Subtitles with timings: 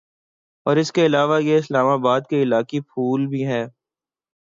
[0.65, 3.65] اور اس کے علاوہ یہ اسلام آباد کا علاقائی پھول بھی ہے